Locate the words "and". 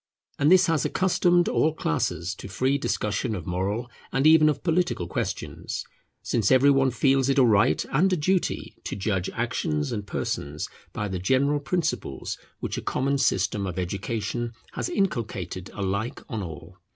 0.39-0.51, 4.11-4.25, 7.91-8.11, 9.91-10.07